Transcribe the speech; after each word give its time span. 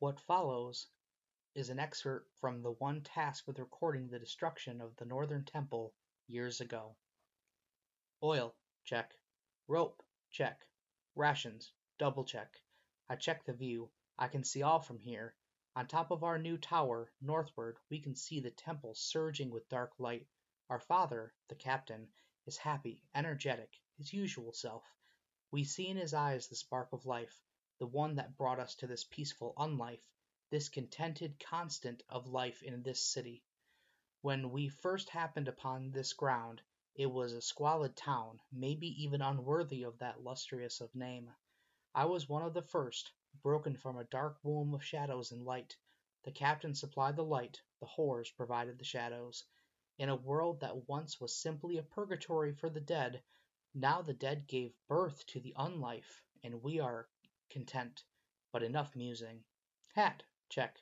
What 0.00 0.18
follows 0.18 0.86
is 1.54 1.68
an 1.68 1.78
excerpt 1.78 2.30
from 2.40 2.62
the 2.62 2.72
one 2.72 3.02
tasked 3.02 3.46
with 3.46 3.58
recording 3.58 4.08
the 4.08 4.18
destruction 4.18 4.80
of 4.80 4.96
the 4.96 5.04
Northern 5.04 5.44
Temple 5.44 5.92
years 6.26 6.62
ago. 6.62 6.96
Oil, 8.22 8.56
check. 8.82 9.12
Rope, 9.68 10.02
check. 10.30 10.66
Rations, 11.14 11.74
double 11.98 12.24
check. 12.24 12.62
I 13.10 13.16
check 13.16 13.44
the 13.44 13.52
view. 13.52 13.90
I 14.18 14.28
can 14.28 14.42
see 14.42 14.62
all 14.62 14.80
from 14.80 14.98
here. 15.00 15.34
On 15.76 15.86
top 15.86 16.10
of 16.10 16.24
our 16.24 16.38
new 16.38 16.56
tower, 16.56 17.12
northward, 17.20 17.76
we 17.90 18.00
can 18.00 18.14
see 18.16 18.40
the 18.40 18.52
temple 18.52 18.94
surging 18.94 19.50
with 19.50 19.68
dark 19.68 19.92
light. 19.98 20.26
Our 20.70 20.80
father, 20.80 21.34
the 21.48 21.56
captain, 21.56 22.08
is 22.46 22.56
happy, 22.56 23.02
energetic, 23.14 23.78
his 23.98 24.14
usual 24.14 24.54
self. 24.54 24.84
We 25.50 25.64
see 25.64 25.88
in 25.88 25.98
his 25.98 26.14
eyes 26.14 26.48
the 26.48 26.56
spark 26.56 26.94
of 26.94 27.04
life, 27.04 27.38
the 27.80 27.86
one 27.86 28.14
that 28.16 28.36
brought 28.36 28.60
us 28.60 28.74
to 28.74 28.86
this 28.86 29.04
peaceful 29.04 29.54
unlife, 29.56 30.06
this 30.50 30.68
contented 30.68 31.40
constant 31.40 32.02
of 32.10 32.28
life 32.28 32.62
in 32.62 32.82
this 32.82 33.00
city. 33.00 33.42
When 34.20 34.50
we 34.50 34.68
first 34.68 35.08
happened 35.08 35.48
upon 35.48 35.90
this 35.90 36.12
ground, 36.12 36.60
it 36.94 37.06
was 37.06 37.32
a 37.32 37.40
squalid 37.40 37.96
town, 37.96 38.38
maybe 38.52 39.02
even 39.02 39.22
unworthy 39.22 39.84
of 39.84 39.96
that 39.98 40.22
lustrous 40.22 40.82
of 40.82 40.94
name. 40.94 41.30
I 41.94 42.04
was 42.04 42.28
one 42.28 42.42
of 42.42 42.52
the 42.52 42.60
first, 42.60 43.12
broken 43.42 43.74
from 43.76 43.96
a 43.96 44.04
dark 44.04 44.36
womb 44.42 44.74
of 44.74 44.84
shadows 44.84 45.32
and 45.32 45.46
light. 45.46 45.74
The 46.24 46.32
captain 46.32 46.74
supplied 46.74 47.16
the 47.16 47.24
light, 47.24 47.62
the 47.80 47.86
whores 47.86 48.36
provided 48.36 48.78
the 48.78 48.84
shadows. 48.84 49.42
In 49.96 50.10
a 50.10 50.16
world 50.16 50.60
that 50.60 50.86
once 50.86 51.18
was 51.18 51.34
simply 51.34 51.78
a 51.78 51.82
purgatory 51.82 52.52
for 52.52 52.68
the 52.68 52.82
dead, 52.82 53.22
now 53.72 54.02
the 54.02 54.12
dead 54.12 54.46
gave 54.46 54.74
birth 54.86 55.24
to 55.28 55.40
the 55.40 55.54
unlife, 55.56 56.22
and 56.42 56.62
we 56.62 56.78
are 56.78 57.08
content. 57.50 58.02
But 58.52 58.62
enough 58.62 58.96
musing. 58.96 59.44
Hat, 59.94 60.22
check. 60.48 60.80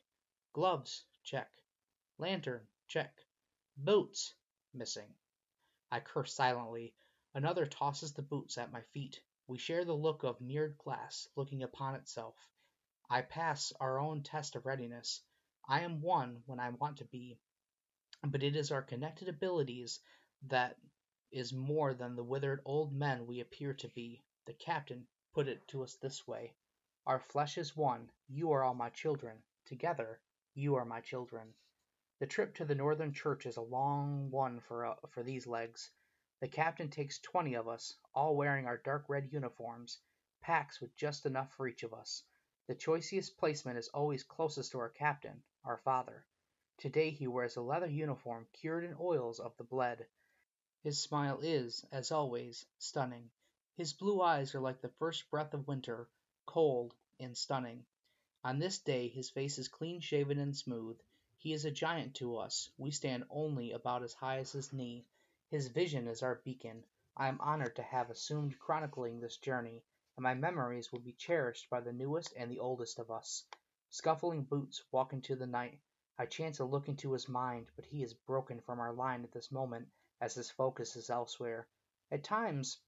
Gloves, 0.53 1.05
check. 1.25 1.51
Lantern, 2.19 2.66
check. 2.87 3.15
Boots, 3.77 4.35
missing. 4.73 5.15
I 5.91 6.01
curse 6.01 6.35
silently. 6.35 6.95
Another 7.35 7.66
tosses 7.66 8.13
the 8.13 8.23
boots 8.23 8.59
at 8.59 8.73
my 8.73 8.83
feet. 8.93 9.21
We 9.47 9.59
share 9.59 9.85
the 9.85 9.95
look 9.97 10.25
of 10.25 10.41
mirrored 10.41 10.77
glass 10.79 11.29
looking 11.37 11.63
upon 11.63 11.95
itself. 11.95 12.35
I 13.09 13.23
pass 13.23 13.73
our 13.80 13.99
own 13.99 14.23
test 14.23 14.57
of 14.57 14.66
readiness. 14.66 15.23
I 15.66 15.80
am 15.80 16.03
one 16.03 16.43
when 16.47 16.60
I 16.60 16.71
want 16.71 16.99
to 16.99 17.05
be. 17.07 17.38
But 18.23 18.43
it 18.43 18.57
is 18.57 18.71
our 18.71 18.82
connected 18.82 19.29
abilities 19.29 20.01
that 20.49 20.77
is 21.30 21.53
more 21.53 21.95
than 21.95 22.16
the 22.16 22.25
withered 22.25 22.60
old 22.65 22.93
men 22.93 23.27
we 23.27 23.41
appear 23.41 23.75
to 23.75 23.88
be. 23.88 24.23
The 24.47 24.55
captain 24.55 25.07
put 25.39 25.47
it 25.47 25.69
to 25.69 25.85
us 25.85 25.95
this 26.03 26.27
way 26.27 26.53
Our 27.07 27.21
flesh 27.21 27.59
is 27.59 27.77
one. 27.77 28.11
You 28.27 28.51
are 28.51 28.65
all 28.65 28.75
my 28.75 28.91
children. 28.91 29.37
Together, 29.67 30.19
you 30.57 30.75
are 30.75 30.85
my 30.85 31.01
children. 31.01 31.55
The 32.19 32.27
trip 32.27 32.57
to 32.57 32.65
the 32.65 32.75
Northern 32.75 33.13
Church 33.13 33.47
is 33.47 33.57
a 33.57 33.61
long 33.61 34.33
one 34.33 34.59
for, 34.59 34.87
uh, 34.87 34.95
for 35.11 35.23
these 35.23 35.47
legs. 35.47 35.93
The 36.41 36.49
captain 36.49 36.91
takes 36.91 37.21
twenty 37.21 37.55
of 37.55 37.69
us, 37.69 37.95
all 38.16 38.35
wearing 38.35 38.66
our 38.66 38.79
dark 38.79 39.05
red 39.09 39.33
uniforms, 39.33 39.99
packs 40.41 40.81
with 40.81 40.97
just 40.97 41.25
enough 41.25 41.55
for 41.55 41.69
each 41.69 41.85
of 41.85 41.95
us. 41.95 42.25
The 42.66 42.75
choicest 42.75 43.39
placement 43.39 43.79
is 43.79 43.87
always 43.95 44.25
closest 44.25 44.73
to 44.73 44.81
our 44.81 44.91
captain, 44.91 45.45
our 45.63 45.77
father. 45.77 46.27
Today 46.79 47.11
he 47.11 47.29
wears 47.29 47.55
a 47.55 47.63
leather 47.63 47.87
uniform 47.87 48.49
cured 48.55 48.83
in 48.83 48.97
oils 48.99 49.39
of 49.39 49.57
the 49.57 49.63
bled. 49.63 50.05
His 50.83 51.01
smile 51.01 51.39
is, 51.43 51.85
as 51.93 52.11
always, 52.11 52.66
stunning. 52.81 53.31
His 53.79 53.93
blue 53.93 54.21
eyes 54.21 54.57
are 54.57 54.60
like 54.60 54.80
the 54.80 54.88
first 54.88 55.30
breath 55.30 55.54
of 55.54 55.68
winter, 55.68 56.09
cold 56.46 56.96
and 57.21 57.38
stunning. 57.38 57.87
On 58.43 58.59
this 58.59 58.80
day 58.80 59.07
his 59.07 59.30
face 59.30 59.57
is 59.57 59.68
clean 59.68 60.01
shaven 60.01 60.40
and 60.40 60.57
smooth. 60.57 60.98
He 61.37 61.52
is 61.52 61.65
a 61.65 61.70
giant 61.70 62.16
to 62.16 62.38
us. 62.38 62.68
We 62.76 62.90
stand 62.90 63.29
only 63.30 63.70
about 63.70 64.03
as 64.03 64.15
high 64.15 64.38
as 64.38 64.50
his 64.50 64.72
knee. 64.72 65.06
His 65.53 65.69
vision 65.69 66.08
is 66.08 66.25
our 66.25 66.41
beacon. 66.44 66.82
I 67.16 67.28
am 67.28 67.41
honored 67.41 67.76
to 67.76 67.84
have 67.84 68.10
assumed 68.10 68.58
chronicling 68.58 69.20
this 69.20 69.36
journey, 69.36 69.84
and 70.16 70.24
my 70.24 70.34
memories 70.34 70.91
will 70.91 70.98
be 70.98 71.12
cherished 71.12 71.70
by 71.70 71.80
the 71.80 71.92
newest 71.92 72.32
and 72.34 72.50
the 72.50 72.58
oldest 72.58 72.98
of 72.98 73.12
us. 73.12 73.44
Scuffling 73.91 74.42
boots 74.42 74.82
walk 74.91 75.12
into 75.12 75.36
the 75.36 75.47
night. 75.47 75.78
I 76.19 76.26
chance 76.26 76.58
a 76.58 76.64
look 76.64 76.88
into 76.88 77.12
his 77.12 77.28
mind, 77.28 77.70
but 77.76 77.84
he 77.84 78.03
is 78.03 78.12
broken 78.12 78.60
from 78.60 78.80
our 78.80 78.92
line 78.92 79.22
at 79.22 79.30
this 79.30 79.53
moment, 79.53 79.86
as 80.20 80.34
his 80.34 80.50
focus 80.50 80.97
is 80.97 81.10
elsewhere. 81.10 81.69
At 82.10 82.24
times, 82.24 82.78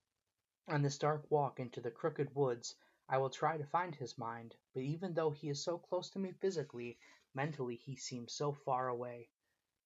on 0.69 0.82
this 0.82 0.98
dark 0.98 1.31
walk 1.31 1.59
into 1.60 1.81
the 1.81 1.91
crooked 1.91 2.34
woods, 2.34 2.75
I 3.09 3.19
will 3.19 3.31
try 3.31 3.56
to 3.56 3.65
find 3.65 3.94
his 3.94 4.16
mind, 4.19 4.54
but 4.72 4.82
even 4.82 5.15
though 5.15 5.31
he 5.31 5.48
is 5.48 5.62
so 5.62 5.78
close 5.78 6.10
to 6.10 6.19
me 6.19 6.32
physically, 6.32 6.98
mentally 7.34 7.76
he 7.76 7.97
seems 7.97 8.32
so 8.32 8.53
far 8.53 8.88
away. 8.88 9.28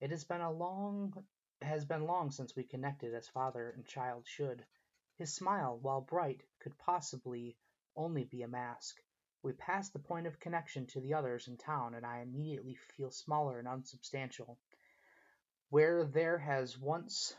It 0.01 0.11
has 0.11 0.25
been 0.25 0.41
a 0.41 0.53
long 0.53 1.25
has 1.63 1.85
been 1.85 2.05
long 2.05 2.31
since 2.31 2.55
we 2.55 2.65
connected 2.65 3.15
as 3.15 3.29
father 3.29 3.71
and 3.71 3.87
child 3.87 4.27
should. 4.27 4.67
His 5.17 5.33
smile, 5.33 5.79
while 5.79 6.01
bright, 6.01 6.43
could 6.59 6.77
possibly 6.79 7.57
only 7.97 8.25
be 8.25 8.43
a 8.43 8.49
mask. 8.49 9.01
We 9.43 9.53
pass 9.53 9.89
the 9.91 9.99
point 9.99 10.27
of 10.27 10.41
connection 10.41 10.87
to 10.89 11.01
the 11.01 11.15
others 11.15 11.49
in 11.49 11.57
town, 11.57 11.95
and 11.95 12.05
I 12.05 12.21
immediately 12.21 12.75
feel 12.75 13.11
smaller 13.11 13.59
and 13.59 13.69
unsubstantial. 13.69 14.59
Where 15.71 16.05
there 16.05 16.39
has 16.39 16.79
once 16.79 17.35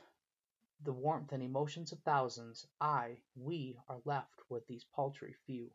the 0.81 0.93
warmth 0.93 1.31
and 1.31 1.41
emotions 1.41 1.91
of 1.91 1.99
thousands, 2.01 2.67
I, 2.81 3.21
we, 3.35 3.79
are 3.87 4.01
left 4.05 4.41
with 4.49 4.67
these 4.67 4.83
paltry 4.83 5.33
few. 5.45 5.71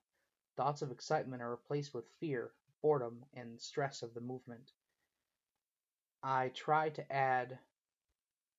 Thoughts 0.57 0.83
of 0.83 0.91
excitement 0.91 1.43
are 1.43 1.51
replaced 1.51 1.95
with 1.95 2.09
fear, 2.21 2.53
boredom, 2.83 3.25
and 3.33 3.61
stress 3.61 4.03
of 4.03 4.15
the 4.15 4.21
movement. 4.21 4.73
I 6.23 6.51
try 6.51 6.91
to 6.91 7.13
add 7.13 7.59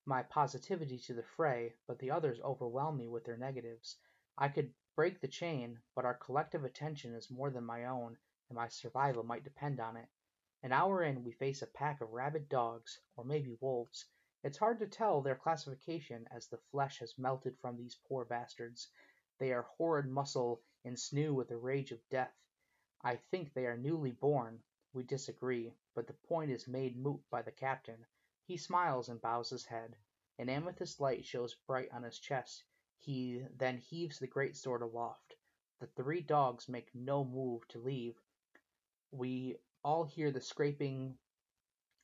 my 0.04 0.24
positivity 0.24 0.98
to 0.98 1.14
the 1.14 1.22
fray, 1.22 1.76
but 1.86 1.98
the 2.00 2.10
others 2.10 2.40
overwhelm 2.40 2.96
me 2.96 3.06
with 3.06 3.24
their 3.24 3.36
negatives. 3.36 3.96
I 4.36 4.48
could 4.48 4.74
break 4.96 5.20
the 5.20 5.28
chain, 5.28 5.80
but 5.94 6.04
our 6.04 6.14
collective 6.14 6.64
attention 6.64 7.14
is 7.14 7.30
more 7.30 7.50
than 7.50 7.64
my 7.64 7.84
own, 7.84 8.18
and 8.48 8.56
my 8.56 8.66
survival 8.68 9.22
might 9.22 9.44
depend 9.44 9.78
on 9.78 9.96
it. 9.96 10.08
An 10.64 10.72
hour 10.72 11.02
in, 11.02 11.22
we 11.22 11.32
face 11.32 11.62
a 11.62 11.66
pack 11.66 12.00
of 12.00 12.10
rabid 12.10 12.48
dogs, 12.48 13.00
or 13.16 13.24
maybe 13.24 13.56
wolves. 13.60 14.06
It's 14.44 14.58
hard 14.58 14.80
to 14.80 14.88
tell 14.88 15.22
their 15.22 15.36
classification, 15.36 16.26
as 16.32 16.48
the 16.48 16.58
flesh 16.72 16.98
has 16.98 17.16
melted 17.16 17.56
from 17.60 17.76
these 17.76 18.00
poor 18.08 18.24
bastards. 18.24 18.88
They 19.38 19.52
are 19.52 19.62
horrid 19.62 20.08
muscle 20.08 20.62
and 20.84 20.98
snew 20.98 21.32
with 21.32 21.48
the 21.48 21.56
rage 21.56 21.92
of 21.92 22.08
death. 22.08 22.34
I 23.02 23.16
think 23.16 23.52
they 23.52 23.66
are 23.66 23.76
newly 23.76 24.10
born. 24.10 24.62
We 24.92 25.04
disagree, 25.04 25.76
but 25.94 26.08
the 26.08 26.14
point 26.14 26.50
is 26.50 26.66
made 26.66 26.96
moot 26.96 27.22
by 27.30 27.42
the 27.42 27.52
captain. 27.52 28.04
He 28.44 28.56
smiles 28.56 29.08
and 29.08 29.20
bows 29.20 29.50
his 29.50 29.64
head. 29.64 29.96
An 30.38 30.48
amethyst 30.48 31.00
light 31.00 31.24
shows 31.24 31.54
bright 31.54 31.92
on 31.92 32.02
his 32.02 32.18
chest. 32.18 32.64
He 32.98 33.46
then 33.56 33.78
heaves 33.78 34.18
the 34.18 34.26
great 34.26 34.56
sword 34.56 34.82
aloft. 34.82 35.36
The 35.78 35.86
three 35.86 36.20
dogs 36.20 36.68
make 36.68 36.92
no 36.94 37.24
move 37.24 37.66
to 37.68 37.78
leave. 37.78 38.20
We 39.12 39.58
all 39.84 40.04
hear 40.04 40.32
the 40.32 40.40
scraping 40.40 41.16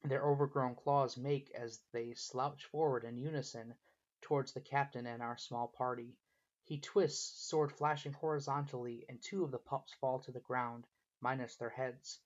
their 0.04 0.24
overgrown 0.24 0.74
claws 0.74 1.16
make 1.16 1.50
as 1.50 1.80
they 1.92 2.14
slouch 2.14 2.64
forward 2.66 3.04
in 3.04 3.18
unison 3.18 3.74
towards 4.20 4.52
the 4.52 4.60
captain 4.60 5.06
and 5.06 5.22
our 5.22 5.36
small 5.36 5.68
party. 5.68 6.16
He 6.64 6.78
twists, 6.78 7.48
sword 7.48 7.72
flashing 7.72 8.12
horizontally, 8.12 9.04
and 9.08 9.22
two 9.22 9.42
of 9.42 9.50
the 9.50 9.58
pups 9.58 9.94
fall 9.94 10.20
to 10.20 10.30
the 10.30 10.40
ground, 10.40 10.86
minus 11.20 11.56
their 11.56 11.70
heads. 11.70 12.20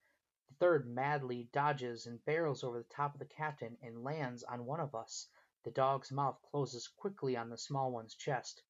The 0.48 0.54
third 0.56 0.86
madly 0.86 1.44
dodges 1.52 2.06
and 2.06 2.24
barrels 2.24 2.64
over 2.64 2.78
the 2.78 2.94
top 2.94 3.14
of 3.14 3.20
the 3.20 3.26
captain 3.26 3.78
and 3.82 4.02
lands 4.02 4.42
on 4.42 4.66
one 4.66 4.80
of 4.80 4.94
us. 4.94 5.28
The 5.62 5.70
dog's 5.70 6.10
mouth 6.10 6.42
closes 6.50 6.88
quickly 6.88 7.36
on 7.36 7.50
the 7.50 7.56
small 7.56 7.92
one's 7.92 8.14
chest. 8.14 8.62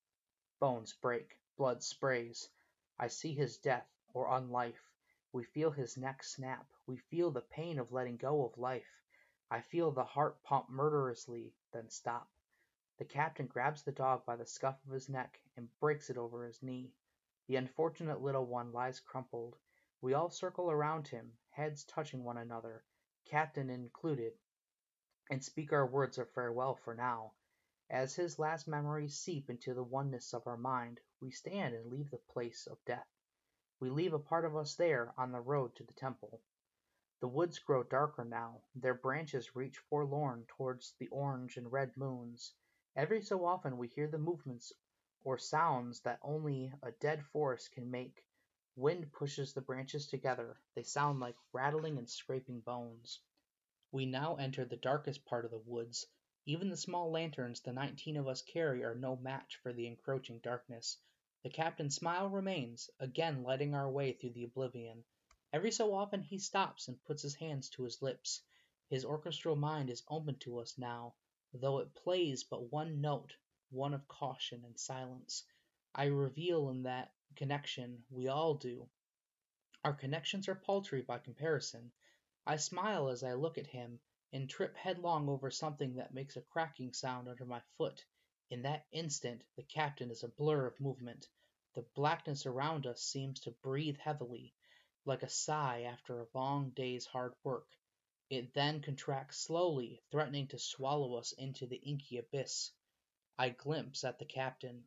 Bones 0.60 0.92
break, 0.92 1.40
blood 1.56 1.82
sprays. 1.82 2.48
I 2.98 3.08
see 3.08 3.34
his 3.34 3.56
death, 3.56 3.88
or 4.12 4.26
unlife. 4.28 4.90
We 5.32 5.44
feel 5.44 5.70
his 5.70 5.96
neck 5.96 6.22
snap. 6.22 6.66
We 6.92 6.98
feel 6.98 7.30
the 7.30 7.40
pain 7.40 7.78
of 7.78 7.90
letting 7.90 8.18
go 8.18 8.44
of 8.44 8.58
life. 8.58 9.00
I 9.50 9.62
feel 9.62 9.92
the 9.92 10.04
heart 10.04 10.42
pump 10.42 10.68
murderously, 10.68 11.54
then 11.72 11.88
stop. 11.88 12.30
The 12.98 13.06
captain 13.06 13.46
grabs 13.46 13.82
the 13.82 13.92
dog 13.92 14.26
by 14.26 14.36
the 14.36 14.44
scuff 14.44 14.78
of 14.84 14.92
his 14.92 15.08
neck 15.08 15.40
and 15.56 15.74
breaks 15.80 16.10
it 16.10 16.18
over 16.18 16.44
his 16.44 16.62
knee. 16.62 16.92
The 17.46 17.56
unfortunate 17.56 18.20
little 18.20 18.44
one 18.44 18.72
lies 18.72 19.00
crumpled. 19.00 19.56
We 20.02 20.12
all 20.12 20.28
circle 20.28 20.70
around 20.70 21.08
him, 21.08 21.38
heads 21.48 21.82
touching 21.84 22.24
one 22.24 22.36
another, 22.36 22.84
captain 23.24 23.70
included, 23.70 24.38
and 25.30 25.42
speak 25.42 25.72
our 25.72 25.86
words 25.86 26.18
of 26.18 26.30
farewell 26.32 26.74
for 26.74 26.94
now. 26.94 27.32
As 27.88 28.14
his 28.14 28.38
last 28.38 28.68
memories 28.68 29.18
seep 29.18 29.48
into 29.48 29.72
the 29.72 29.82
oneness 29.82 30.34
of 30.34 30.46
our 30.46 30.58
mind, 30.58 31.00
we 31.20 31.30
stand 31.30 31.74
and 31.74 31.90
leave 31.90 32.10
the 32.10 32.18
place 32.18 32.66
of 32.66 32.84
death. 32.84 33.08
We 33.80 33.88
leave 33.88 34.12
a 34.12 34.18
part 34.18 34.44
of 34.44 34.54
us 34.54 34.74
there 34.74 35.14
on 35.16 35.32
the 35.32 35.40
road 35.40 35.74
to 35.76 35.84
the 35.84 35.94
temple. 35.94 36.42
The 37.22 37.28
woods 37.28 37.60
grow 37.60 37.84
darker 37.84 38.24
now, 38.24 38.62
their 38.74 38.94
branches 38.94 39.54
reach 39.54 39.78
forlorn 39.78 40.44
towards 40.48 40.94
the 40.98 41.06
orange 41.10 41.56
and 41.56 41.70
red 41.70 41.96
moons. 41.96 42.52
Every 42.96 43.22
so 43.22 43.44
often 43.44 43.78
we 43.78 43.86
hear 43.86 44.08
the 44.08 44.18
movements 44.18 44.72
or 45.22 45.38
sounds 45.38 46.00
that 46.00 46.18
only 46.20 46.72
a 46.82 46.90
dead 46.90 47.24
forest 47.26 47.70
can 47.70 47.88
make. 47.88 48.24
Wind 48.74 49.12
pushes 49.12 49.52
the 49.52 49.60
branches 49.60 50.08
together, 50.08 50.58
they 50.74 50.82
sound 50.82 51.20
like 51.20 51.36
rattling 51.52 51.96
and 51.96 52.10
scraping 52.10 52.58
bones. 52.58 53.20
We 53.92 54.04
now 54.04 54.34
enter 54.34 54.64
the 54.64 54.76
darkest 54.76 55.24
part 55.24 55.44
of 55.44 55.52
the 55.52 55.58
woods. 55.60 56.04
Even 56.44 56.70
the 56.70 56.76
small 56.76 57.12
lanterns 57.12 57.60
the 57.60 57.72
nineteen 57.72 58.16
of 58.16 58.26
us 58.26 58.42
carry 58.42 58.82
are 58.82 58.96
no 58.96 59.14
match 59.14 59.58
for 59.62 59.72
the 59.72 59.86
encroaching 59.86 60.40
darkness. 60.40 60.98
The 61.44 61.50
captain's 61.50 61.94
smile 61.94 62.28
remains, 62.28 62.90
again 62.98 63.44
lighting 63.44 63.76
our 63.76 63.88
way 63.88 64.12
through 64.12 64.32
the 64.32 64.42
oblivion. 64.42 65.04
Every 65.54 65.70
so 65.70 65.92
often 65.92 66.22
he 66.22 66.38
stops 66.38 66.88
and 66.88 67.04
puts 67.04 67.20
his 67.20 67.34
hands 67.34 67.68
to 67.70 67.82
his 67.82 68.00
lips. 68.00 68.42
His 68.88 69.04
orchestral 69.04 69.54
mind 69.54 69.90
is 69.90 70.02
open 70.08 70.38
to 70.38 70.58
us 70.60 70.78
now, 70.78 71.14
though 71.52 71.80
it 71.80 71.94
plays 71.94 72.42
but 72.42 72.72
one 72.72 73.02
note, 73.02 73.36
one 73.68 73.92
of 73.92 74.08
caution 74.08 74.64
and 74.64 74.80
silence. 74.80 75.44
I 75.94 76.06
reveal 76.06 76.70
in 76.70 76.84
that 76.84 77.12
connection 77.36 78.02
we 78.10 78.28
all 78.28 78.54
do. 78.54 78.88
Our 79.84 79.92
connections 79.92 80.48
are 80.48 80.54
paltry 80.54 81.02
by 81.02 81.18
comparison. 81.18 81.92
I 82.46 82.56
smile 82.56 83.10
as 83.10 83.22
I 83.22 83.34
look 83.34 83.58
at 83.58 83.66
him, 83.66 84.00
and 84.32 84.48
trip 84.48 84.74
headlong 84.74 85.28
over 85.28 85.50
something 85.50 85.96
that 85.96 86.14
makes 86.14 86.38
a 86.38 86.40
cracking 86.40 86.94
sound 86.94 87.28
under 87.28 87.44
my 87.44 87.60
foot. 87.76 88.02
In 88.48 88.62
that 88.62 88.86
instant 88.90 89.44
the 89.56 89.64
captain 89.64 90.10
is 90.10 90.22
a 90.22 90.28
blur 90.28 90.66
of 90.66 90.80
movement. 90.80 91.28
The 91.74 91.82
blackness 91.94 92.46
around 92.46 92.86
us 92.86 93.02
seems 93.02 93.40
to 93.40 93.50
breathe 93.50 93.98
heavily, 93.98 94.54
like 95.04 95.22
a 95.22 95.28
sigh 95.28 95.82
after 95.82 96.20
a 96.20 96.28
long 96.34 96.70
day's 96.70 97.06
hard 97.06 97.34
work. 97.42 97.68
It 98.30 98.54
then 98.54 98.80
contracts 98.80 99.38
slowly, 99.38 100.00
threatening 100.10 100.48
to 100.48 100.58
swallow 100.58 101.14
us 101.16 101.32
into 101.32 101.66
the 101.66 101.76
inky 101.76 102.18
abyss. 102.18 102.72
I 103.36 103.50
glimpse 103.50 104.04
at 104.04 104.18
the 104.18 104.24
captain. 104.24 104.86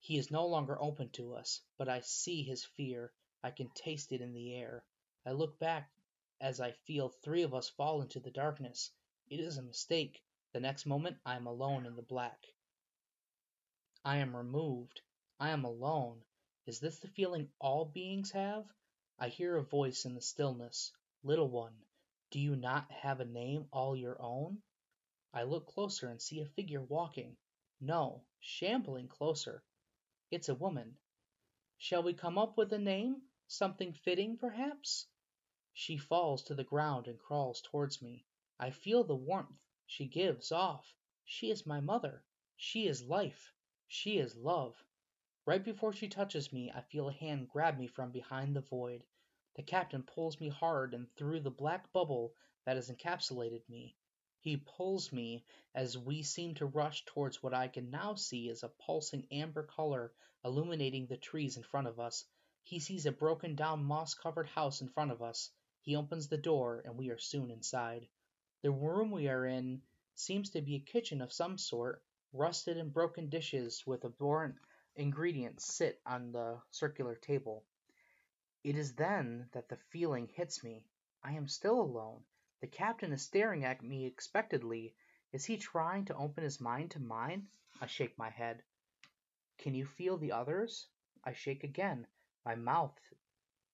He 0.00 0.18
is 0.18 0.30
no 0.30 0.46
longer 0.46 0.80
open 0.80 1.08
to 1.10 1.34
us, 1.34 1.60
but 1.78 1.88
I 1.88 2.00
see 2.00 2.42
his 2.42 2.64
fear, 2.64 3.12
I 3.42 3.50
can 3.50 3.70
taste 3.70 4.12
it 4.12 4.20
in 4.20 4.32
the 4.32 4.54
air. 4.54 4.84
I 5.26 5.32
look 5.32 5.58
back 5.58 5.90
as 6.40 6.60
I 6.60 6.72
feel 6.72 7.08
three 7.08 7.42
of 7.42 7.54
us 7.54 7.68
fall 7.70 8.02
into 8.02 8.20
the 8.20 8.30
darkness. 8.30 8.90
It 9.28 9.40
is 9.40 9.56
a 9.56 9.62
mistake. 9.62 10.22
The 10.52 10.60
next 10.60 10.84
moment 10.84 11.16
I 11.24 11.36
am 11.36 11.46
alone 11.46 11.86
in 11.86 11.96
the 11.96 12.02
black. 12.02 12.46
I 14.04 14.18
am 14.18 14.36
removed. 14.36 15.00
I 15.40 15.48
am 15.50 15.64
alone. 15.64 16.22
Is 16.66 16.80
this 16.80 16.98
the 16.98 17.08
feeling 17.08 17.48
all 17.58 17.86
beings 17.86 18.30
have? 18.32 18.66
I 19.24 19.28
hear 19.28 19.56
a 19.56 19.62
voice 19.62 20.04
in 20.04 20.14
the 20.14 20.20
stillness. 20.20 20.92
Little 21.22 21.48
one, 21.48 21.72
do 22.30 22.38
you 22.38 22.56
not 22.56 22.90
have 22.90 23.20
a 23.20 23.24
name 23.24 23.66
all 23.72 23.96
your 23.96 24.20
own? 24.20 24.62
I 25.32 25.44
look 25.44 25.66
closer 25.66 26.10
and 26.10 26.20
see 26.20 26.40
a 26.40 26.44
figure 26.44 26.82
walking. 26.82 27.38
No, 27.80 28.26
shambling 28.40 29.08
closer. 29.08 29.64
It's 30.30 30.50
a 30.50 30.54
woman. 30.54 30.98
Shall 31.78 32.02
we 32.02 32.12
come 32.12 32.36
up 32.36 32.58
with 32.58 32.70
a 32.74 32.78
name? 32.78 33.22
Something 33.46 33.94
fitting, 33.94 34.36
perhaps? 34.36 35.06
She 35.72 35.96
falls 35.96 36.42
to 36.42 36.54
the 36.54 36.62
ground 36.62 37.08
and 37.08 37.18
crawls 37.18 37.62
towards 37.62 38.02
me. 38.02 38.26
I 38.58 38.72
feel 38.72 39.04
the 39.04 39.16
warmth 39.16 39.58
she 39.86 40.06
gives 40.06 40.52
off. 40.52 40.94
She 41.24 41.50
is 41.50 41.64
my 41.64 41.80
mother. 41.80 42.22
She 42.58 42.86
is 42.86 43.02
life. 43.02 43.54
She 43.88 44.18
is 44.18 44.36
love. 44.36 44.84
Right 45.46 45.64
before 45.64 45.94
she 45.94 46.08
touches 46.08 46.52
me, 46.52 46.70
I 46.70 46.82
feel 46.82 47.08
a 47.08 47.12
hand 47.14 47.48
grab 47.48 47.78
me 47.78 47.86
from 47.86 48.10
behind 48.10 48.54
the 48.54 48.60
void. 48.60 49.02
The 49.56 49.62
captain 49.62 50.02
pulls 50.02 50.40
me 50.40 50.48
hard 50.48 50.94
and 50.94 51.08
through 51.14 51.38
the 51.38 51.50
black 51.50 51.92
bubble 51.92 52.34
that 52.64 52.74
has 52.74 52.90
encapsulated 52.90 53.68
me. 53.68 53.94
He 54.40 54.56
pulls 54.56 55.12
me 55.12 55.44
as 55.74 55.96
we 55.96 56.24
seem 56.24 56.54
to 56.56 56.66
rush 56.66 57.04
towards 57.04 57.40
what 57.40 57.54
I 57.54 57.68
can 57.68 57.88
now 57.88 58.16
see 58.16 58.50
as 58.50 58.64
a 58.64 58.68
pulsing 58.68 59.28
amber 59.30 59.62
color 59.62 60.12
illuminating 60.44 61.06
the 61.06 61.16
trees 61.16 61.56
in 61.56 61.62
front 61.62 61.86
of 61.86 62.00
us. 62.00 62.24
He 62.64 62.80
sees 62.80 63.06
a 63.06 63.12
broken 63.12 63.54
down 63.54 63.84
moss 63.84 64.12
covered 64.14 64.48
house 64.48 64.80
in 64.80 64.88
front 64.88 65.12
of 65.12 65.22
us. 65.22 65.50
He 65.82 65.94
opens 65.94 66.26
the 66.26 66.36
door 66.36 66.82
and 66.84 66.96
we 66.96 67.10
are 67.10 67.18
soon 67.18 67.50
inside. 67.50 68.08
The 68.62 68.72
room 68.72 69.12
we 69.12 69.28
are 69.28 69.46
in 69.46 69.82
seems 70.16 70.50
to 70.50 70.62
be 70.62 70.74
a 70.74 70.80
kitchen 70.80 71.20
of 71.20 71.32
some 71.32 71.58
sort. 71.58 72.02
Rusted 72.32 72.76
and 72.76 72.92
broken 72.92 73.28
dishes 73.28 73.86
with 73.86 74.04
abhorrent 74.04 74.56
ingredients 74.96 75.72
sit 75.72 76.00
on 76.04 76.32
the 76.32 76.60
circular 76.72 77.14
table. 77.14 77.64
It 78.64 78.78
is 78.78 78.94
then 78.94 79.50
that 79.52 79.68
the 79.68 79.76
feeling 79.76 80.26
hits 80.26 80.64
me. 80.64 80.86
I 81.22 81.32
am 81.32 81.48
still 81.48 81.78
alone. 81.78 82.24
The 82.60 82.66
captain 82.66 83.12
is 83.12 83.20
staring 83.20 83.62
at 83.62 83.82
me 83.82 84.06
expectantly. 84.06 84.96
Is 85.32 85.44
he 85.44 85.58
trying 85.58 86.06
to 86.06 86.16
open 86.16 86.42
his 86.42 86.62
mind 86.62 86.92
to 86.92 86.98
mine? 86.98 87.46
I 87.78 87.86
shake 87.86 88.16
my 88.16 88.30
head. 88.30 88.62
Can 89.58 89.74
you 89.74 89.84
feel 89.84 90.16
the 90.16 90.32
others? 90.32 90.86
I 91.22 91.34
shake 91.34 91.62
again. 91.62 92.06
My 92.42 92.54
mouth 92.54 92.98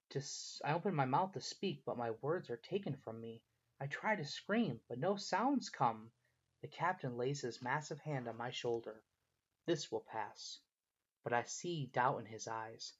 to 0.09 0.23
I 0.65 0.73
open 0.73 0.97
my 0.97 1.05
mouth 1.05 1.35
to 1.35 1.41
speak, 1.41 1.85
but 1.85 1.97
my 1.97 2.11
words 2.11 2.51
are 2.51 2.57
taken 2.57 2.97
from 2.97 3.21
me. 3.21 3.45
I 3.79 3.87
try 3.87 4.17
to 4.17 4.25
scream, 4.25 4.81
but 4.89 4.99
no 4.99 5.15
sounds 5.15 5.71
come. 5.71 6.11
The 6.63 6.69
captain 6.69 7.17
lays 7.17 7.43
his 7.43 7.63
massive 7.63 8.01
hand 8.01 8.27
on 8.27 8.37
my 8.37 8.51
shoulder. 8.51 9.05
This 9.67 9.93
will 9.93 10.01
pass. 10.01 10.59
But 11.23 11.33
I 11.33 11.45
see 11.45 11.87
doubt 11.87 12.19
in 12.19 12.27
his 12.27 12.49
eyes. 12.49 12.93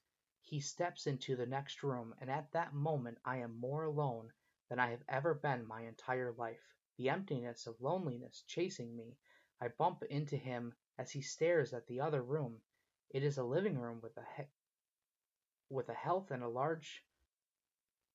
He 0.51 0.59
steps 0.59 1.07
into 1.07 1.37
the 1.37 1.45
next 1.45 1.81
room, 1.81 2.13
and 2.19 2.29
at 2.29 2.51
that 2.51 2.73
moment 2.73 3.19
I 3.23 3.37
am 3.37 3.55
more 3.55 3.85
alone 3.85 4.33
than 4.67 4.79
I 4.79 4.89
have 4.89 5.01
ever 5.07 5.33
been 5.33 5.65
my 5.65 5.83
entire 5.83 6.33
life. 6.33 6.75
The 6.97 7.07
emptiness 7.07 7.67
of 7.67 7.79
loneliness 7.79 8.41
chasing 8.41 8.93
me, 8.93 9.15
I 9.61 9.69
bump 9.69 10.03
into 10.03 10.35
him 10.35 10.75
as 10.97 11.09
he 11.09 11.21
stares 11.21 11.73
at 11.73 11.87
the 11.87 12.01
other 12.01 12.21
room. 12.21 12.61
It 13.11 13.23
is 13.23 13.37
a 13.37 13.45
living 13.45 13.79
room 13.79 14.01
with 14.01 14.17
a 14.17 14.25
he- 14.35 14.49
with 15.69 15.87
a 15.87 15.93
health 15.93 16.31
and 16.31 16.43
a 16.43 16.49
large 16.49 17.05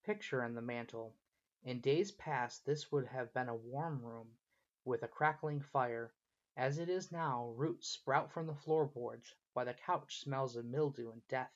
picture 0.04 0.44
in 0.44 0.54
the 0.54 0.60
mantel. 0.60 1.16
In 1.62 1.80
days 1.80 2.12
past 2.12 2.66
this 2.66 2.92
would 2.92 3.06
have 3.06 3.32
been 3.32 3.48
a 3.48 3.56
warm 3.56 4.04
room 4.04 4.36
with 4.84 5.02
a 5.02 5.08
crackling 5.08 5.62
fire. 5.62 6.12
As 6.54 6.76
it 6.76 6.90
is 6.90 7.10
now, 7.10 7.48
roots 7.56 7.88
sprout 7.88 8.30
from 8.30 8.46
the 8.46 8.54
floorboards, 8.54 9.34
while 9.54 9.64
the 9.64 9.72
couch 9.72 10.20
smells 10.20 10.54
of 10.54 10.66
mildew 10.66 11.10
and 11.12 11.26
death. 11.28 11.54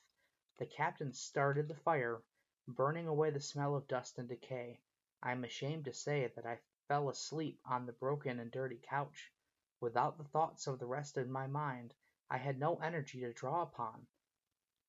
The 0.60 0.66
captain 0.66 1.14
started 1.14 1.68
the 1.68 1.74
fire, 1.74 2.22
burning 2.68 3.08
away 3.08 3.30
the 3.30 3.40
smell 3.40 3.74
of 3.74 3.88
dust 3.88 4.18
and 4.18 4.28
decay. 4.28 4.78
I 5.22 5.32
am 5.32 5.42
ashamed 5.42 5.86
to 5.86 5.94
say 5.94 6.30
that 6.36 6.44
I 6.44 6.60
fell 6.86 7.08
asleep 7.08 7.58
on 7.64 7.86
the 7.86 7.94
broken 7.94 8.38
and 8.38 8.50
dirty 8.50 8.76
couch. 8.76 9.32
Without 9.80 10.18
the 10.18 10.24
thoughts 10.24 10.66
of 10.66 10.78
the 10.78 10.84
rest 10.84 11.16
in 11.16 11.32
my 11.32 11.46
mind, 11.46 11.94
I 12.28 12.36
had 12.36 12.58
no 12.58 12.76
energy 12.76 13.20
to 13.20 13.32
draw 13.32 13.62
upon. 13.62 14.06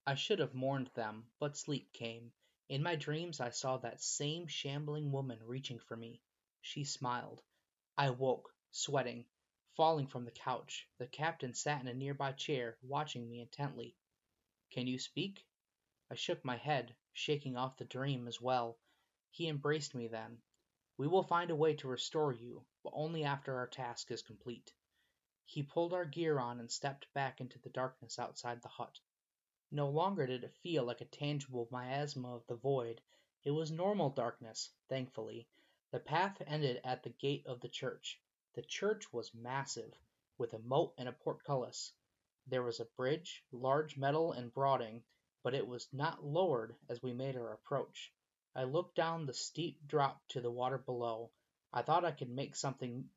I 0.06 0.16
should 0.16 0.40
have 0.40 0.54
mourned 0.54 0.92
them, 0.94 1.32
but 1.40 1.56
sleep 1.56 1.94
came. 1.94 2.34
In 2.68 2.84
my 2.84 2.98
dreams 2.98 3.40
I 3.40 3.52
saw 3.52 3.78
that 3.78 4.02
same 4.02 4.48
shambling 4.48 5.10
woman 5.10 5.40
reaching 5.42 5.80
for 5.80 5.96
me. 5.96 6.22
She 6.60 6.84
smiled. 6.84 7.42
I 7.98 8.10
woke, 8.10 8.54
sweating, 8.72 9.26
falling 9.78 10.08
from 10.08 10.26
the 10.26 10.32
couch. 10.32 10.90
The 10.98 11.08
captain 11.08 11.54
sat 11.54 11.80
in 11.80 11.88
a 11.88 11.94
nearby 11.94 12.34
chair, 12.34 12.78
watching 12.82 13.30
me 13.30 13.40
intently. 13.40 13.96
Can 14.72 14.86
you 14.86 15.00
speak? 15.00 15.46
I 16.12 16.16
shook 16.16 16.44
my 16.44 16.58
head, 16.58 16.94
shaking 17.14 17.56
off 17.56 17.78
the 17.78 17.86
dream 17.86 18.28
as 18.28 18.42
well. 18.42 18.78
He 19.30 19.48
embraced 19.48 19.96
me 19.96 20.10
then. 20.10 20.42
We 20.98 21.08
will 21.08 21.24
find 21.24 21.50
a 21.50 21.56
way 21.56 21.74
to 21.76 21.88
restore 21.88 22.34
you, 22.34 22.66
but 22.84 22.92
only 22.94 23.24
after 23.24 23.56
our 23.56 23.68
task 23.68 24.12
is 24.12 24.22
complete. 24.22 24.74
He 25.46 25.64
pulled 25.64 25.94
our 25.94 26.04
gear 26.04 26.38
on 26.38 26.60
and 26.60 26.70
stepped 26.70 27.08
back 27.14 27.40
into 27.40 27.60
the 27.60 27.70
darkness 27.70 28.20
outside 28.20 28.62
the 28.62 28.68
hut. 28.68 29.00
No 29.72 29.88
longer 29.88 30.28
did 30.28 30.44
it 30.44 30.54
feel 30.58 30.84
like 30.84 31.00
a 31.00 31.06
tangible 31.06 31.70
miasma 31.72 32.36
of 32.36 32.46
the 32.46 32.58
void. 32.58 33.00
It 33.46 33.52
was 33.52 33.72
normal 33.72 34.10
darkness, 34.10 34.70
thankfully. 34.90 35.48
The 35.92 36.02
path 36.02 36.42
ended 36.46 36.82
at 36.84 37.04
the 37.04 37.12
gate 37.12 37.48
of 37.48 37.62
the 37.62 37.70
church. 37.70 38.20
The 38.54 38.64
church 38.64 39.14
was 39.14 39.34
massive, 39.34 39.98
with 40.38 40.52
a 40.54 40.60
moat 40.60 40.94
and 40.98 41.08
a 41.08 41.14
portcullis. 41.14 41.94
There 42.48 42.64
was 42.64 42.82
a 42.82 42.86
bridge, 42.98 43.46
large 43.54 43.96
metal 43.96 44.34
and 44.34 44.54
brooding, 44.54 45.06
but 45.44 45.56
it 45.56 45.68
was 45.68 45.88
not 45.92 46.24
lowered 46.24 46.76
as 46.88 47.02
we 47.02 47.14
made 47.14 47.36
our 47.36 47.54
approach. 47.54 48.14
I 48.56 48.64
looked 48.66 48.96
down 48.96 49.26
the 49.26 49.34
steep 49.34 49.80
drop 49.88 50.22
to 50.30 50.42
the 50.42 50.52
water 50.52 50.78
below. 50.78 51.32
I 51.74 51.82
thought 51.82 52.06
I 52.06 52.12
could 52.12 52.30
make 52.30 52.56
something 52.56 53.10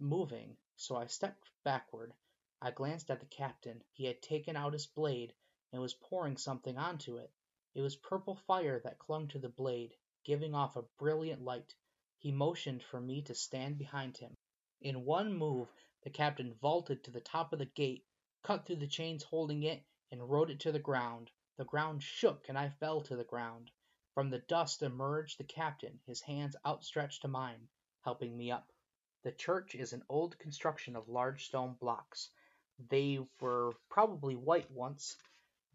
moving, 0.00 0.56
so 0.76 0.96
I 0.96 1.06
stepped 1.06 1.50
backward. 1.62 2.12
I 2.60 2.70
glanced 2.72 3.10
at 3.10 3.20
the 3.20 3.26
captain. 3.26 3.84
He 3.92 4.06
had 4.06 4.22
taken 4.22 4.56
out 4.56 4.72
his 4.72 4.86
blade 4.86 5.34
and 5.72 5.80
was 5.80 5.94
pouring 5.94 6.36
something 6.36 6.76
onto 6.76 7.18
it. 7.18 7.30
It 7.74 7.80
was 7.80 7.96
purple 7.96 8.34
fire 8.34 8.80
that 8.80 8.98
clung 8.98 9.28
to 9.28 9.38
the 9.38 9.48
blade, 9.48 9.94
giving 10.24 10.54
off 10.54 10.76
a 10.76 10.82
brilliant 10.98 11.42
light. 11.42 11.74
He 12.18 12.32
motioned 12.32 12.82
for 12.82 13.00
me 13.00 13.22
to 13.22 13.34
stand 13.34 13.78
behind 13.78 14.16
him. 14.16 14.34
In 14.80 15.04
one 15.04 15.32
move 15.32 15.72
the 16.02 16.10
captain 16.10 16.54
vaulted 16.54 17.04
to 17.04 17.10
the 17.12 17.20
top 17.20 17.52
of 17.52 17.60
the 17.60 17.66
gate, 17.66 18.04
cut 18.42 18.66
through 18.66 18.76
the 18.76 18.86
chains 18.88 19.22
holding 19.22 19.62
it, 19.62 19.84
and 20.10 20.28
rode 20.28 20.50
it 20.50 20.60
to 20.60 20.72
the 20.72 20.78
ground. 20.78 21.30
The 21.58 21.66
ground 21.66 22.02
shook 22.02 22.48
and 22.48 22.56
I 22.56 22.70
fell 22.70 23.02
to 23.02 23.14
the 23.14 23.24
ground. 23.24 23.70
From 24.14 24.30
the 24.30 24.38
dust 24.38 24.82
emerged 24.82 25.36
the 25.38 25.44
captain, 25.44 26.00
his 26.06 26.22
hands 26.22 26.56
outstretched 26.64 27.20
to 27.22 27.28
mine, 27.28 27.68
helping 28.00 28.34
me 28.34 28.50
up. 28.50 28.72
The 29.22 29.32
church 29.32 29.74
is 29.74 29.92
an 29.92 30.02
old 30.08 30.38
construction 30.38 30.96
of 30.96 31.10
large 31.10 31.44
stone 31.44 31.74
blocks. 31.74 32.30
They 32.78 33.18
were 33.38 33.74
probably 33.90 34.34
white 34.34 34.70
once, 34.70 35.18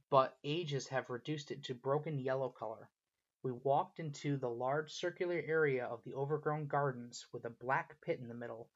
but 0.09 0.39
ages 0.43 0.87
have 0.87 1.11
reduced 1.11 1.51
it 1.51 1.63
to 1.65 1.75
broken 1.75 2.17
yellow 2.17 2.49
color. 2.49 2.89
We 3.43 3.51
walked 3.51 3.99
into 3.99 4.35
the 4.35 4.49
large 4.49 4.91
circular 4.91 5.43
area 5.45 5.85
of 5.85 6.03
the 6.03 6.15
overgrown 6.15 6.65
gardens 6.65 7.27
with 7.31 7.45
a 7.45 7.51
black 7.51 8.01
pit 8.01 8.19
in 8.19 8.27
the 8.27 8.33
middle. 8.33 8.71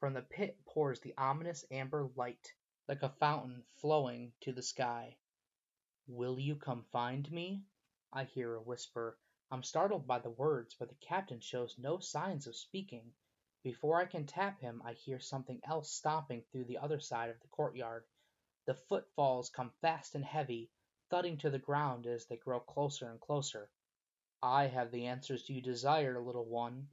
From 0.00 0.14
the 0.14 0.22
pit 0.22 0.58
pours 0.64 1.00
the 1.00 1.14
ominous 1.18 1.66
amber 1.70 2.08
light, 2.16 2.54
like 2.88 3.02
a 3.02 3.10
fountain 3.10 3.62
flowing 3.74 4.32
to 4.40 4.52
the 4.52 4.62
sky. 4.62 5.18
Will 6.08 6.38
you 6.38 6.54
come 6.54 6.84
find 6.84 7.30
me? 7.32 7.64
I 8.12 8.24
hear 8.24 8.54
a 8.54 8.62
whisper. 8.62 9.18
I'm 9.50 9.64
startled 9.64 10.06
by 10.06 10.20
the 10.20 10.30
words, 10.30 10.74
but 10.78 10.88
the 10.88 10.94
captain 10.94 11.40
shows 11.40 11.78
no 11.78 11.98
signs 11.98 12.46
of 12.46 12.54
speaking. 12.54 13.12
Before 13.64 14.00
I 14.00 14.06
can 14.06 14.24
tap 14.24 14.60
him, 14.60 14.80
I 14.84 14.92
hear 14.92 15.18
something 15.18 15.60
else 15.64 15.90
stomping 15.90 16.42
through 16.42 16.66
the 16.66 16.78
other 16.78 17.00
side 17.00 17.30
of 17.30 17.40
the 17.40 17.48
courtyard. 17.48 18.06
The 18.66 18.74
footfalls 18.74 19.50
come 19.50 19.72
fast 19.80 20.14
and 20.14 20.24
heavy, 20.24 20.70
thudding 21.10 21.38
to 21.38 21.50
the 21.50 21.58
ground 21.58 22.06
as 22.06 22.26
they 22.26 22.36
grow 22.36 22.60
closer 22.60 23.10
and 23.10 23.20
closer. 23.20 23.68
I 24.40 24.68
have 24.68 24.92
the 24.92 25.06
answers 25.06 25.50
you 25.50 25.60
desire, 25.60 26.20
little 26.20 26.44
one. 26.44 26.88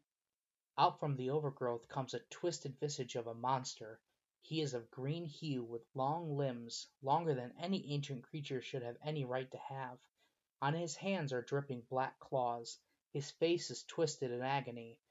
Out 0.76 1.00
from 1.00 1.16
the 1.18 1.30
overgrowth 1.30 1.88
comes 1.88 2.16
a 2.16 2.20
twisted 2.32 2.80
visage 2.80 3.16
of 3.16 3.28
a 3.28 3.36
monster. 3.36 4.02
He 4.44 4.62
is 4.62 4.74
of 4.74 4.92
green 4.92 5.26
hue, 5.26 5.64
with 5.64 5.88
long 5.96 6.36
limbs, 6.38 6.94
longer 7.02 7.34
than 7.34 7.58
any 7.58 7.94
ancient 7.94 8.26
creature 8.26 8.62
should 8.62 8.84
have 8.84 8.98
any 9.02 9.26
right 9.26 9.50
to 9.52 9.58
have. 9.58 10.00
On 10.62 10.74
his 10.74 10.98
hands 10.98 11.34
are 11.34 11.42
dripping 11.42 11.84
black 11.84 12.20
claws. 12.20 12.82
His 13.14 13.32
face 13.32 13.72
is 13.72 13.86
twisted 13.86 14.32
in 14.32 14.42
agony. 14.42 15.02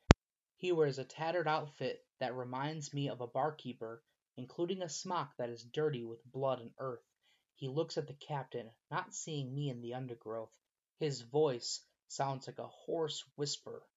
He 0.56 0.72
wears 0.72 0.98
a 0.98 1.06
tattered 1.06 1.48
outfit 1.48 2.06
that 2.18 2.34
reminds 2.34 2.92
me 2.94 3.08
of 3.08 3.22
a 3.22 3.26
barkeeper, 3.26 4.04
including 4.36 4.82
a 4.82 4.88
smock 4.90 5.36
that 5.38 5.50
is 5.50 5.64
dirty 5.64 6.04
with 6.04 6.24
blood 6.24 6.60
and 6.60 6.74
earth. 6.78 7.10
He 7.54 7.68
looks 7.68 7.98
at 7.98 8.06
the 8.08 8.14
captain, 8.14 8.74
not 8.90 9.14
seeing 9.14 9.54
me 9.54 9.70
in 9.70 9.80
the 9.80 9.94
undergrowth. 9.94 10.60
His 10.98 11.22
voice 11.22 11.88
sounds 12.08 12.46
like 12.46 12.58
a 12.58 12.68
hoarse 12.68 13.22
whisper. 13.36 13.88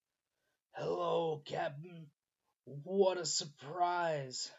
Hello, 0.73 1.41
Captain. 1.45 2.13
What 2.65 3.17
a 3.17 3.25
surprise! 3.25 4.51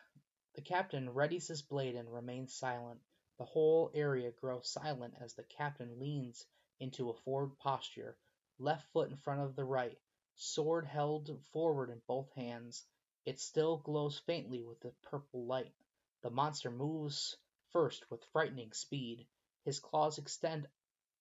The 0.57 0.63
captain 0.63 1.13
readies 1.13 1.49
his 1.49 1.61
blade 1.61 1.97
and 1.97 2.11
remains 2.11 2.55
silent. 2.55 3.03
The 3.37 3.45
whole 3.45 3.91
area 3.93 4.31
grows 4.31 4.71
silent 4.71 5.13
as 5.21 5.35
the 5.35 5.43
captain 5.43 5.99
leans 5.99 6.47
into 6.81 7.11
a 7.11 7.15
forward 7.15 7.59
posture, 7.59 8.17
left 8.59 8.91
foot 8.91 9.11
in 9.11 9.19
front 9.19 9.43
of 9.43 9.55
the 9.55 9.67
right, 9.67 10.01
sword 10.35 10.87
held 10.87 11.45
forward 11.53 11.91
in 11.91 12.01
both 12.07 12.33
hands. 12.33 12.87
It 13.27 13.39
still 13.39 13.77
glows 13.77 14.19
faintly 14.21 14.63
with 14.63 14.81
the 14.81 14.93
purple 15.03 15.45
light. 15.45 15.75
The 16.23 16.31
monster 16.31 16.71
moves 16.71 17.37
first 17.69 18.11
with 18.11 18.25
frightening 18.33 18.73
speed. 18.73 19.29
His 19.67 19.79
claws 19.79 20.17
extend 20.17 20.71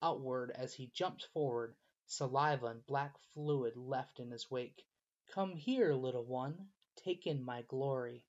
outward 0.02 0.52
as 0.52 0.74
he 0.74 0.88
jumps 0.88 1.26
forward, 1.26 1.76
saliva 2.06 2.68
and 2.68 2.86
black 2.86 3.18
fluid 3.34 3.76
left 3.76 4.22
in 4.22 4.32
his 4.32 4.50
wake. 4.50 4.88
Come 5.28 5.58
here, 5.58 5.94
little 5.94 6.24
one, 6.24 6.70
take 6.96 7.28
in 7.28 7.44
my 7.44 7.64
glory. 7.64 8.24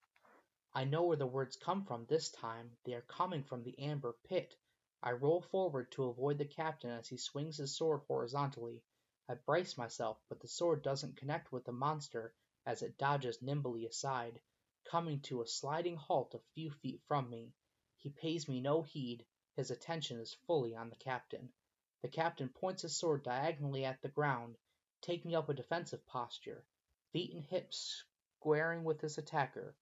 I 0.79 0.85
know 0.85 1.05
where 1.05 1.17
the 1.17 1.27
words 1.27 1.57
come 1.57 1.87
from 1.87 2.05
this 2.05 2.29
time. 2.29 2.77
They 2.85 2.93
are 2.93 3.01
coming 3.01 3.43
from 3.43 3.63
the 3.63 3.79
amber 3.79 4.15
pit. 4.25 4.55
I 5.03 5.13
roll 5.13 5.41
forward 5.41 5.91
to 5.93 6.05
avoid 6.05 6.37
the 6.37 6.45
captain 6.45 6.91
as 6.91 7.09
he 7.09 7.17
swings 7.17 7.57
his 7.57 7.75
sword 7.75 8.03
horizontally. 8.07 8.83
I 9.27 9.37
brace 9.37 9.79
myself, 9.79 10.19
but 10.29 10.39
the 10.39 10.49
sword 10.49 10.83
doesn't 10.83 11.17
connect 11.17 11.51
with 11.51 11.65
the 11.65 11.73
monster 11.73 12.35
as 12.67 12.83
it 12.83 12.99
dodges 12.99 13.41
nimbly 13.41 13.87
aside, 13.87 14.39
coming 14.85 15.23
to 15.23 15.41
a 15.41 15.47
sliding 15.47 15.97
halt 15.97 16.35
a 16.35 16.41
few 16.53 16.71
feet 16.71 17.01
from 17.09 17.31
me. 17.31 17.55
He 17.97 18.11
pays 18.11 18.47
me 18.47 18.61
no 18.61 18.83
heed, 18.83 19.25
his 19.55 19.71
attention 19.71 20.21
is 20.21 20.37
fully 20.47 20.77
on 20.77 20.91
the 20.91 20.97
captain. 20.97 21.55
The 22.03 22.09
captain 22.09 22.51
points 22.51 22.83
his 22.83 22.95
sword 22.95 23.23
diagonally 23.23 23.87
at 23.87 24.03
the 24.03 24.11
ground, 24.11 24.59
taking 25.01 25.35
up 25.35 25.49
a 25.49 25.55
defensive 25.55 26.05
posture, 26.07 26.67
feet 27.15 27.33
and 27.33 27.43
hips 27.43 28.05
squaring 28.41 28.85
with 28.85 29.01
his 29.01 29.17
attacker. 29.17 29.75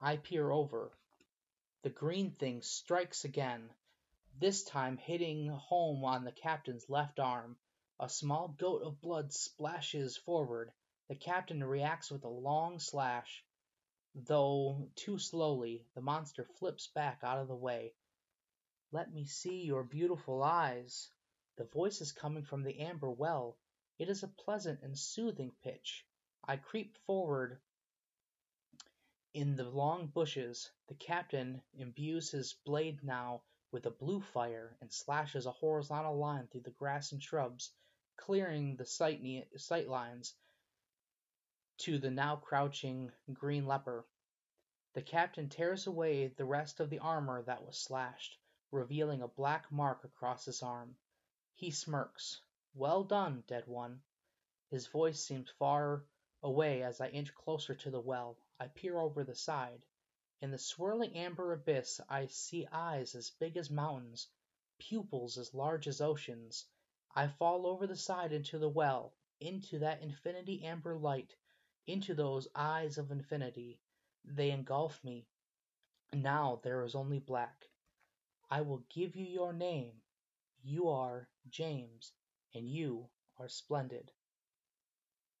I 0.00 0.18
peer 0.18 0.50
over. 0.50 0.92
The 1.82 1.90
green 1.90 2.32
thing 2.32 2.62
strikes 2.62 3.24
again 3.24 3.70
this 4.38 4.64
time 4.64 4.98
hitting 4.98 5.48
home 5.48 6.04
on 6.04 6.24
the 6.24 6.32
captain's 6.32 6.90
left 6.90 7.18
arm. 7.18 7.56
A 7.98 8.08
small 8.08 8.48
goat 8.48 8.82
of 8.82 9.00
blood 9.00 9.32
splashes 9.32 10.18
forward. 10.18 10.70
The 11.08 11.14
captain 11.14 11.64
reacts 11.64 12.10
with 12.10 12.24
a 12.24 12.28
long 12.28 12.78
slash. 12.78 13.42
Though 14.14 14.90
too 14.94 15.18
slowly, 15.18 15.86
the 15.94 16.02
monster 16.02 16.44
flips 16.44 16.88
back 16.88 17.20
out 17.22 17.38
of 17.38 17.48
the 17.48 17.56
way. 17.56 17.94
Let 18.92 19.10
me 19.10 19.24
see 19.24 19.62
your 19.62 19.84
beautiful 19.84 20.42
eyes. 20.42 21.10
The 21.56 21.64
voice 21.64 22.02
is 22.02 22.12
coming 22.12 22.44
from 22.44 22.62
the 22.62 22.78
amber 22.80 23.10
well. 23.10 23.56
It 23.98 24.10
is 24.10 24.22
a 24.22 24.28
pleasant 24.28 24.82
and 24.82 24.98
soothing 24.98 25.52
pitch. 25.62 26.06
I 26.44 26.58
creep 26.58 26.94
forward 27.06 27.58
in 29.36 29.54
the 29.54 29.68
long 29.68 30.06
bushes. 30.06 30.70
The 30.88 30.94
captain 30.94 31.60
imbues 31.74 32.30
his 32.30 32.54
blade 32.64 33.04
now 33.04 33.42
with 33.70 33.84
a 33.84 33.90
blue 33.90 34.22
fire 34.22 34.74
and 34.80 34.90
slashes 34.90 35.44
a 35.44 35.52
horizontal 35.52 36.16
line 36.16 36.46
through 36.46 36.62
the 36.62 36.70
grass 36.70 37.12
and 37.12 37.22
shrubs, 37.22 37.70
clearing 38.16 38.76
the 38.76 38.86
sight, 38.86 39.20
sight 39.58 39.88
lines 39.88 40.32
to 41.76 41.98
the 41.98 42.10
now 42.10 42.36
crouching 42.36 43.12
green 43.34 43.66
leper. 43.66 44.06
The 44.94 45.02
captain 45.02 45.50
tears 45.50 45.86
away 45.86 46.28
the 46.28 46.46
rest 46.46 46.80
of 46.80 46.88
the 46.88 47.00
armor 47.00 47.42
that 47.42 47.62
was 47.62 47.76
slashed, 47.76 48.38
revealing 48.70 49.20
a 49.20 49.28
black 49.28 49.70
mark 49.70 50.02
across 50.04 50.46
his 50.46 50.62
arm. 50.62 50.96
He 51.56 51.70
smirks. 51.70 52.40
Well 52.74 53.04
done, 53.04 53.44
dead 53.46 53.66
one. 53.66 54.00
His 54.70 54.86
voice 54.86 55.22
seems 55.22 55.50
far 55.58 56.06
away 56.42 56.82
as 56.82 57.02
I 57.02 57.08
inch 57.08 57.34
closer 57.34 57.74
to 57.74 57.90
the 57.90 58.00
well. 58.00 58.38
I 58.58 58.68
peer 58.68 58.98
over 58.98 59.22
the 59.22 59.34
side. 59.34 59.84
In 60.40 60.50
the 60.50 60.58
swirling 60.58 61.14
amber 61.14 61.52
abyss 61.52 62.00
I 62.08 62.26
see 62.26 62.66
eyes 62.72 63.14
as 63.14 63.30
big 63.30 63.56
as 63.56 63.70
mountains, 63.70 64.28
pupils 64.78 65.36
as 65.36 65.54
large 65.54 65.86
as 65.86 66.00
oceans. 66.00 66.64
I 67.14 67.28
fall 67.28 67.66
over 67.66 67.86
the 67.86 67.96
side 67.96 68.32
into 68.32 68.58
the 68.58 68.68
well, 68.68 69.14
into 69.40 69.78
that 69.80 70.02
infinity 70.02 70.64
amber 70.64 70.96
light, 70.96 71.36
into 71.86 72.14
those 72.14 72.48
eyes 72.54 72.98
of 72.98 73.10
infinity. 73.10 73.80
They 74.24 74.50
engulf 74.50 75.04
me. 75.04 75.26
Now 76.12 76.60
there 76.62 76.82
is 76.82 76.94
only 76.94 77.18
black. 77.18 77.68
I 78.48 78.62
will 78.62 78.84
give 78.88 79.16
you 79.16 79.26
your 79.26 79.52
name. 79.52 80.02
You 80.62 80.88
are 80.88 81.28
James, 81.48 82.12
and 82.54 82.68
you 82.70 83.10
are 83.38 83.48
splendid. 83.48 84.12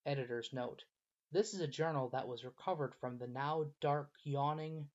Editor's 0.04 0.52
note. 0.52 0.84
This 1.32 1.54
is 1.54 1.60
a 1.60 1.66
journal 1.66 2.08
that 2.10 2.28
was 2.28 2.44
recovered 2.44 2.94
from 2.94 3.18
the 3.18 3.26
now 3.26 3.64
dark, 3.80 4.12
yawning 4.22 4.88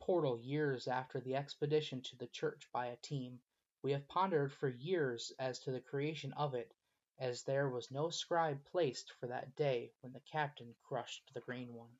portal 0.00 0.38
years 0.38 0.88
after 0.88 1.20
the 1.20 1.36
expedition 1.36 2.00
to 2.02 2.16
the 2.16 2.26
church 2.28 2.66
by 2.72 2.86
a 2.86 2.96
team. 2.96 3.40
We 3.82 3.92
have 3.92 4.08
pondered 4.08 4.52
for 4.52 4.68
years 4.68 5.32
as 5.38 5.58
to 5.60 5.72
the 5.72 5.80
creation 5.80 6.32
of 6.32 6.54
it, 6.54 6.74
as 7.18 7.42
there 7.42 7.68
was 7.68 7.90
no 7.90 8.08
scribe 8.08 8.64
placed 8.64 9.12
for 9.12 9.26
that 9.26 9.54
day 9.54 9.92
when 10.00 10.12
the 10.12 10.20
captain 10.20 10.74
crushed 10.82 11.30
the 11.34 11.40
green 11.40 11.74
one. 11.74 11.98